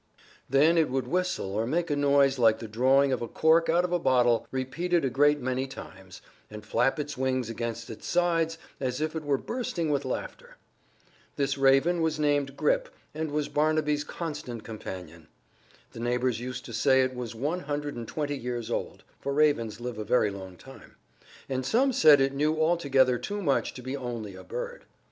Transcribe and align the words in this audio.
Then 0.49 0.79
it 0.79 0.89
would 0.89 1.05
whistle 1.07 1.51
or 1.51 1.67
make 1.67 1.91
a 1.91 1.95
noise 1.95 2.39
like 2.39 2.57
the 2.57 2.67
drawing 2.67 3.11
of 3.11 3.21
a 3.21 3.27
cork 3.27 3.69
out 3.69 3.85
of 3.85 3.91
a 3.91 3.99
bottle, 3.99 4.47
repeated 4.49 5.05
a 5.05 5.11
great 5.11 5.39
many 5.39 5.67
times, 5.67 6.23
and 6.49 6.65
flap 6.65 6.99
its 6.99 7.17
wings 7.19 7.51
against 7.51 7.87
its 7.87 8.07
sides 8.07 8.57
as 8.79 8.99
if 8.99 9.15
it 9.15 9.23
were 9.23 9.37
bursting 9.37 9.91
with 9.91 10.03
laughter. 10.03 10.55
This 11.35 11.55
raven 11.55 12.01
was 12.01 12.19
named 12.19 12.57
Grip 12.57 12.89
and 13.13 13.29
was 13.29 13.47
Barnaby's 13.47 14.03
constant 14.03 14.63
companion. 14.63 15.27
The 15.91 15.99
neighbors 15.99 16.39
used 16.39 16.65
to 16.65 16.73
say 16.73 17.03
it 17.03 17.13
was 17.13 17.35
one 17.35 17.59
hundred 17.59 17.95
and 17.95 18.07
twenty 18.07 18.35
years 18.35 18.71
old 18.71 19.03
(for 19.19 19.31
ravens 19.35 19.79
live 19.79 19.99
a 19.99 20.03
very 20.03 20.31
long 20.31 20.57
time), 20.57 20.95
and 21.47 21.63
some 21.63 21.93
said 21.93 22.19
it 22.19 22.33
knew 22.33 22.59
altogether 22.59 23.19
too 23.19 23.39
much 23.43 23.71
to 23.75 23.83
be 23.83 23.95
only 23.95 24.33
a 24.33 24.43
bird. 24.43 24.85